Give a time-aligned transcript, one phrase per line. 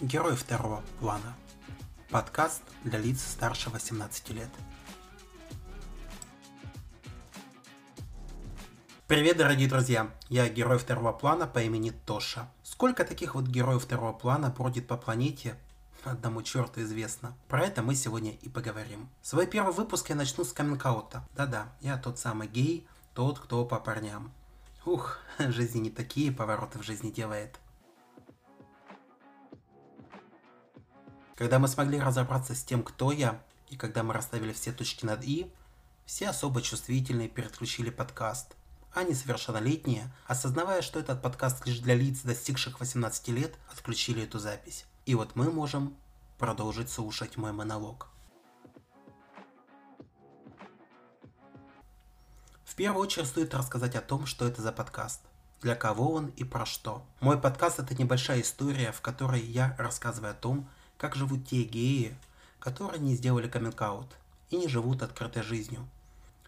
[0.00, 1.34] Герой второго плана.
[2.08, 4.48] Подкаст для лиц старше 18 лет.
[9.08, 10.08] Привет, дорогие друзья!
[10.28, 12.48] Я герой второго плана по имени Тоша.
[12.62, 15.58] Сколько таких вот героев второго плана бродит по планете,
[16.04, 17.36] одному черту известно.
[17.48, 19.08] Про это мы сегодня и поговорим.
[19.20, 20.86] Свой первый выпуск я начну с каминг
[21.34, 24.32] Да-да, я тот самый гей, тот, кто по парням.
[24.84, 27.58] Ух, жизни не такие повороты в жизни делает.
[31.38, 35.22] Когда мы смогли разобраться с тем, кто я, и когда мы расставили все точки над
[35.22, 35.48] «и»,
[36.04, 38.56] все особо чувствительные переключили подкаст,
[38.92, 44.84] а несовершеннолетние, осознавая, что этот подкаст лишь для лиц, достигших 18 лет, отключили эту запись.
[45.06, 45.96] И вот мы можем
[46.38, 48.08] продолжить слушать мой монолог.
[52.64, 55.20] В первую очередь стоит рассказать о том, что это за подкаст,
[55.62, 57.06] для кого он и про что.
[57.20, 60.68] Мой подкаст– это небольшая история, в которой я рассказываю о том,
[60.98, 62.14] как живут те геи,
[62.58, 63.80] которые не сделали каминг
[64.50, 65.88] и не живут открытой жизнью.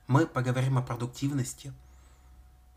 [0.06, 1.73] Мы поговорим о продуктивности,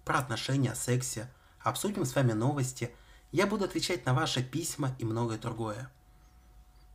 [0.06, 1.30] про отношения, сексе,
[1.60, 2.94] обсудим с вами новости,
[3.32, 5.90] я буду отвечать на ваши письма и многое другое.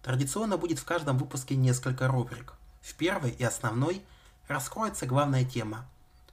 [0.03, 2.55] Традиционно будет в каждом выпуске несколько рубрик.
[2.81, 4.05] В первой и основной
[4.47, 5.87] раскроется главная тема.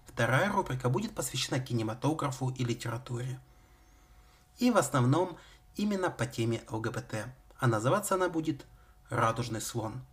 [0.06, 3.40] Вторая рубрика будет посвящена кинематографу и литературе.
[4.60, 5.38] И в основном
[5.76, 7.26] именно по теме ЛГБТ
[7.66, 8.64] а называться она будет
[9.10, 10.06] «Радужный слон».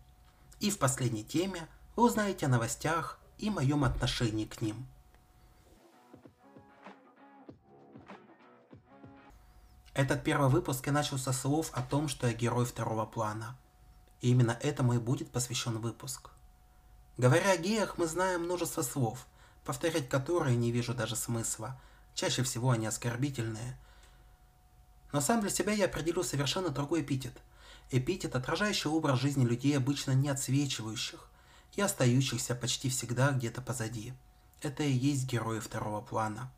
[0.59, 4.87] И в последней теме вы узнаете о новостях и моем отношении к ним.
[9.93, 13.55] Этот первый выпуск я начал со слов о том, что я герой второго плана.
[14.23, 16.31] И именно этому и будет посвящен выпуск.
[17.19, 19.27] Говоря о геях, мы знаем множество слов,
[19.67, 21.79] повторять которые не вижу даже смысла.
[22.15, 23.77] Чаще всего они оскорбительные–
[25.13, 27.35] но сам для себя я определю совершенно другой эпитет.
[27.95, 31.29] Эпитет, отражающий образ жизни людей, обычно не отсвечивающих
[31.75, 34.15] и остающихся почти всегда где-то позади.
[34.63, 36.51] Это и есть герои второго плана.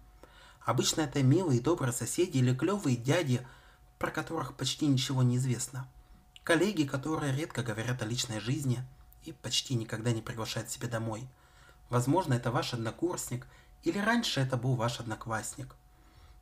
[0.61, 3.44] Обычно это милые и добрые соседи или клевые дяди,
[3.99, 5.89] про которых почти ничего не известно.
[6.44, 8.84] Коллеги, которые редко говорят о личной жизни
[9.25, 11.27] и почти никогда не приглашают себе домой.
[11.91, 13.44] Возможно, это ваш однокурсник,
[13.83, 15.75] или раньше это был ваш одноклассник.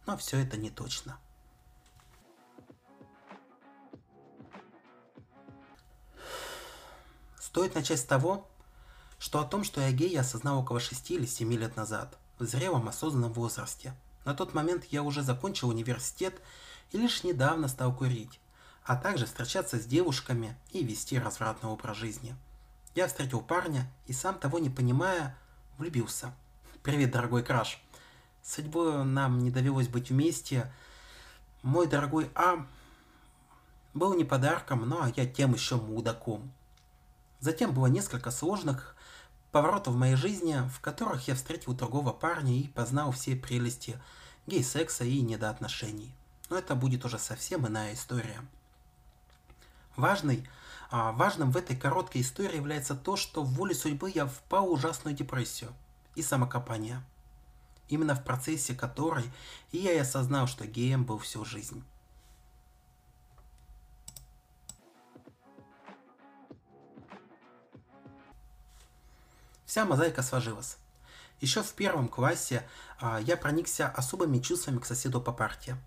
[0.04, 1.19] Но все это не точно.
[7.52, 8.48] Стоит начать с того,
[9.18, 12.46] что о том, что я гей, я осознал около 6 или 7 лет назад, в
[12.46, 13.94] зрелом осознанном возрасте.
[14.24, 16.40] На тот момент я уже закончил университет
[16.92, 18.40] и лишь недавно стал курить,
[18.84, 22.34] а также встречаться с девушками и вести развратный образ жизни.
[22.94, 25.36] Я встретил парня и сам того не понимая,
[25.76, 26.32] влюбился.
[26.82, 27.82] Привет, дорогой краш.
[28.42, 30.72] Судьбой нам не довелось быть вместе.
[31.60, 32.66] Мой дорогой А
[33.92, 36.50] был не подарком, но я тем еще мудаком.
[37.42, 38.94] Затем было несколько сложных
[39.50, 44.00] поворотов в моей жизни, в которых я встретил другого парня и познал все прелести
[44.47, 46.14] гей-секса и недоотношений.
[46.50, 48.41] Но это будет уже совсем иная история.
[49.97, 50.48] Важный,
[50.92, 54.72] а, важным в этой короткой истории является то, что в воле судьбы я впал в
[54.72, 55.72] ужасную депрессию
[56.14, 57.02] и самокопание.
[57.88, 59.25] Именно в процессе которой
[59.72, 61.82] я и осознал, что геем был всю жизнь.
[69.72, 70.77] Вся мозаика сложилась.
[71.41, 72.69] Еще в первом классе
[73.00, 75.78] а, я проникся особыми чувствами к соседу по парте.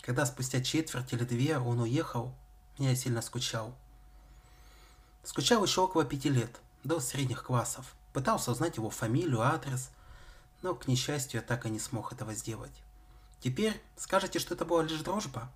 [0.00, 2.34] Когда спустя четверть или две он уехал,
[2.78, 3.76] я сильно скучал.
[5.22, 6.50] Скучал еще около пяти лет,
[6.82, 7.94] до средних классов.
[8.12, 9.90] Пытался узнать его фамилию, адрес,
[10.62, 12.82] но, к несчастью, я так и не смог этого сделать.
[13.38, 15.48] Теперь скажете, что это была лишь дружба?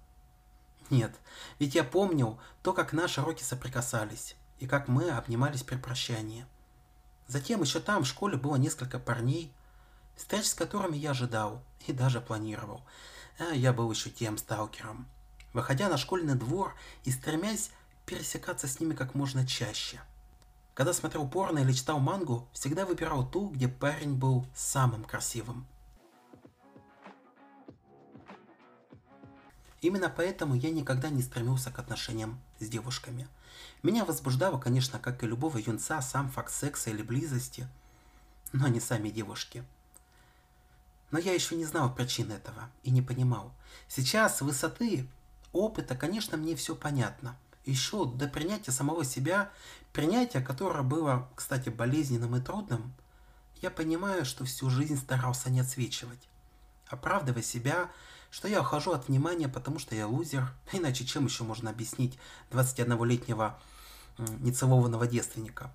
[0.88, 1.16] Нет,
[1.58, 6.46] ведь я помнил то, как наши руки соприкасались, и как мы обнимались при прощании–
[7.28, 9.52] Затем еще там в школе было несколько парней,
[10.16, 12.82] встреч с которыми я ожидал и даже планировал.
[13.38, 15.06] А я был еще тем сталкером.
[15.52, 16.74] Выходя на школьный двор
[17.04, 17.70] и стремясь
[18.06, 20.00] пересекаться с ними как можно чаще.
[20.74, 25.66] Когда смотрел порно или читал мангу, всегда выбирал ту, где парень был самым красивым.
[29.82, 33.28] Именно поэтому я никогда не стремился к отношениям с девушками–
[33.82, 37.66] меня возбуждало, конечно, как и любого юнца, сам факт секса или близости,
[38.52, 39.64] но не сами девушки.
[41.10, 43.52] Но я еще не знал причин этого и не понимал.
[43.88, 45.06] Сейчас, с высоты
[45.52, 47.36] опыта, конечно, мне все понятно.
[47.64, 49.50] Еще до принятия самого себя,
[49.92, 52.92] принятия, которое было, кстати, болезненным и трудным,
[53.60, 56.28] я понимаю, что всю жизнь старался не отсвечивать,
[56.88, 57.90] оправдывая себя,
[58.32, 62.18] что я ухожу от внимания, потому что я лузер, иначе чем еще можно объяснить
[62.50, 63.60] 21-летнего
[64.40, 65.70] нецелованного девственника.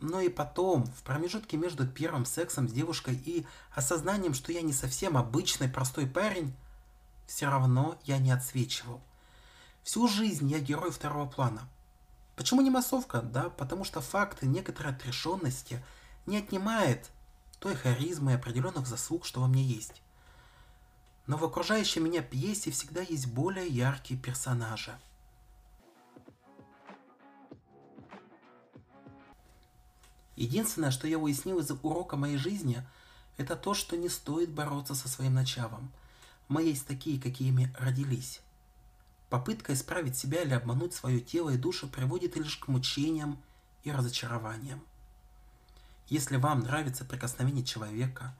[0.00, 4.72] Но и потом, в промежутке между первым сексом с девушкой и осознанием, что я не
[4.72, 6.54] совсем обычный простой парень,
[7.28, 9.00] все равно я не отсвечивал.
[9.84, 11.68] Всю жизнь я герой второго плана.
[12.34, 13.22] Почему не массовка?
[13.22, 15.82] Да, потому что факты некоторой отрешенности
[16.26, 17.10] не отнимает
[17.60, 20.02] той харизмы и определенных заслуг, что во мне есть.
[21.26, 24.96] Но в окружающей меня пьесе всегда есть более яркие персонажи.
[30.36, 32.86] Единственное, что я уяснил из урока моей жизни,
[33.38, 35.90] это то, что не стоит бороться со своим началом.
[36.48, 38.40] Мы есть такие, какими родились.
[39.30, 43.42] Попытка исправить себя или обмануть свое тело и душу приводит лишь к мучениям
[43.82, 44.80] и разочарованиям.
[46.08, 48.32] Если вам нравится прикосновение человека,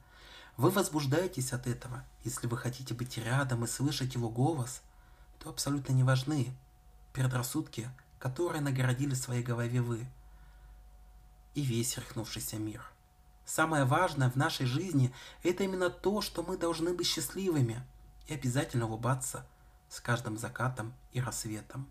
[0.57, 2.05] вы возбуждаетесь от этого.
[2.25, 4.83] Если вы хотите быть рядом и слышать его голос,
[5.39, 6.55] то абсолютно не важны
[7.13, 10.07] предрассудки, которые наградили своей голове вы
[11.55, 12.83] и весь рехнувшийся мир.
[13.45, 17.83] Самое важное в нашей жизни– это именно то, что мы должны быть счастливыми
[18.27, 19.47] и обязательно улыбаться
[19.89, 21.89] с каждым закатом и рассветом.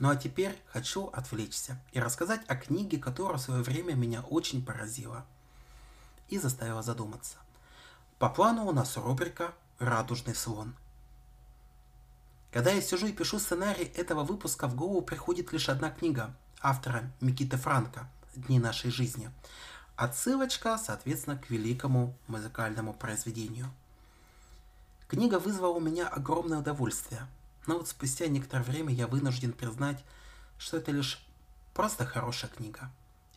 [0.00, 4.64] Ну а теперь хочу отвлечься и рассказать о книге, которая в свое время меня очень
[4.64, 5.26] поразила
[6.30, 7.36] и заставила задуматься.
[8.18, 10.74] По плану у нас рубрика «Радужный слон».
[12.50, 17.12] Когда я сижу и пишу сценарий этого выпуска, в голову приходит лишь одна книга автора
[17.20, 19.30] Микиты Франка «Дни нашей жизни».
[19.96, 23.70] Отсылочка, соответственно, к великому музыкальному произведению.
[25.08, 27.28] Книга вызвала у меня огромное удовольствие–
[27.66, 30.02] но вот спустя некоторое время я вынужден признать,
[30.58, 31.22] что это лишь
[31.74, 32.90] просто хорошая книга.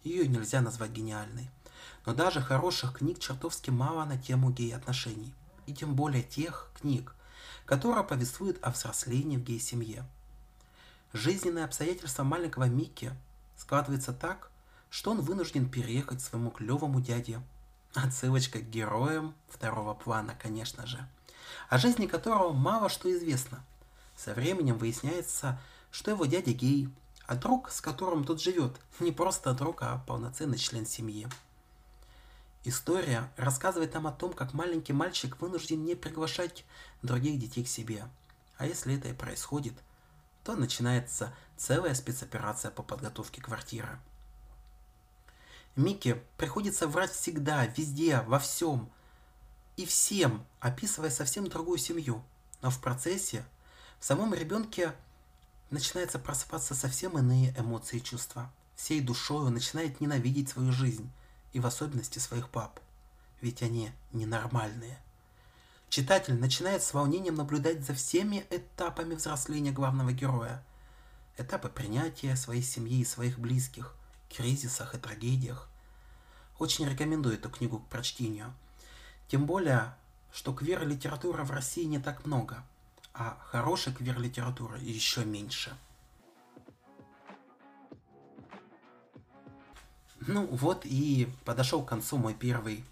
[0.04, 1.50] Ее нельзя назвать гениальной.
[2.06, 5.34] Но даже хороших книг чертовски мало на тему гей-отношений.
[5.66, 7.16] И тем более тех книг,
[7.66, 10.06] которые повествуют о взрослении в гей-семье.
[11.14, 13.14] Жизненные обстоятельства маленького Микки
[13.58, 14.50] складываются так,
[14.90, 17.42] что он вынужден переехать к своему клевому дяде.
[17.94, 21.08] Отсылочка к героям второго плана, конечно же.
[21.70, 23.64] О жизни которого мало что известно–
[24.16, 25.60] со временем выясняется,
[25.92, 26.90] что его дядя гей,
[27.26, 31.28] а друг, с которым тот живет, не просто друг, а полноценный член семьи.
[32.66, 36.66] История рассказывает нам о том, как маленький мальчик вынужден не приглашать
[37.02, 38.08] других детей к себе.
[38.58, 39.74] А если это и происходит,
[40.44, 44.00] то начинается целая спецоперация по подготовке квартиры.
[45.76, 48.90] Микки приходится врать всегда, везде, во всем
[49.76, 52.24] и всем, описывая совсем другую семью.
[52.62, 53.46] Но в процессе
[54.04, 54.94] в самом ребенке
[55.70, 58.52] начинается просыпаться совсем иные эмоции и чувства.
[58.76, 61.10] Всей душой он начинает ненавидеть свою жизнь,
[61.54, 62.82] и в особенности своих пап,
[63.40, 65.00] ведь они ненормальные.
[65.88, 70.62] Читатель начинает с волнением наблюдать за всеми этапами взросления главного героя.
[71.38, 73.96] Этапы принятия своей семьи и своих близких,
[74.30, 75.70] кризисах и трагедиях.
[76.60, 78.54] Очень рекомендую эту книгу к прочтению.
[79.30, 79.96] Тем более,
[80.34, 82.66] что квир-литературы в России не так много–
[83.14, 85.76] а хорошей квир-литературы еще меньше.
[90.22, 92.84] Ну вот и подошел к концу мой первый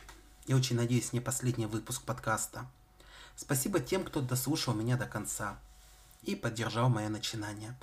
[0.46, 2.66] и очень надеюсь не последний выпуск подкаста.
[3.36, 5.58] Спасибо тем, кто дослушал меня до конца
[6.24, 7.76] и поддержал мое начинание.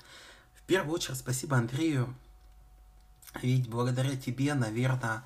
[0.54, 2.14] В первую очередь спасибо Андрею,
[3.40, 5.25] ведь благодаря тебе, наверное,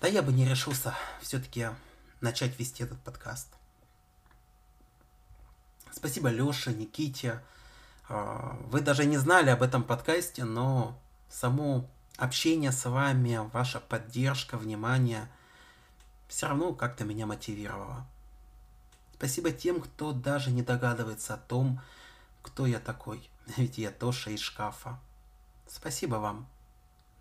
[0.00, 1.70] да я бы не решился все-таки
[2.20, 3.48] начать вести этот подкаст.
[5.92, 7.40] Спасибо Леше, Никите.
[8.08, 14.56] А, вы даже не знали об этом подкасте, но само общение с вами, ваша поддержка,
[14.56, 15.28] внимание
[16.28, 18.06] все равно как-то меня мотивировало.
[19.14, 21.80] Спасибо тем, кто даже не догадывается о том,
[22.42, 23.28] кто я такой.
[23.56, 24.98] Ведь я Тоша из шкафа.
[25.68, 26.48] Спасибо вам.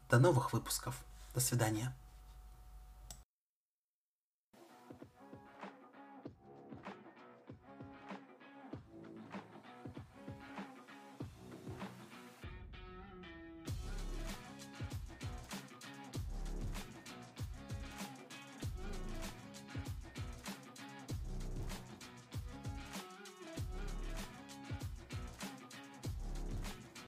[0.10, 0.96] До новых выпусков.
[1.34, 1.94] До свидания.